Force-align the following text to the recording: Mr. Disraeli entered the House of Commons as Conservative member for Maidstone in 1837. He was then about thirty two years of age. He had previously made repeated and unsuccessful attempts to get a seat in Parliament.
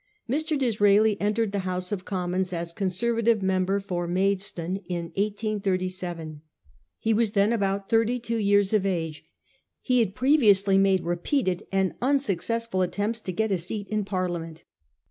Mr. 0.27 0.57
Disraeli 0.57 1.15
entered 1.21 1.51
the 1.51 1.59
House 1.59 1.91
of 1.91 2.05
Commons 2.05 2.53
as 2.53 2.73
Conservative 2.73 3.43
member 3.43 3.79
for 3.79 4.07
Maidstone 4.07 4.77
in 4.87 5.11
1837. 5.15 6.41
He 6.97 7.13
was 7.13 7.33
then 7.33 7.53
about 7.53 7.87
thirty 7.87 8.17
two 8.17 8.37
years 8.37 8.73
of 8.73 8.83
age. 8.83 9.25
He 9.79 9.99
had 9.99 10.15
previously 10.15 10.79
made 10.79 11.03
repeated 11.03 11.67
and 11.71 11.93
unsuccessful 12.01 12.81
attempts 12.81 13.21
to 13.21 13.31
get 13.31 13.51
a 13.51 13.59
seat 13.59 13.87
in 13.89 14.03
Parliament. 14.03 14.63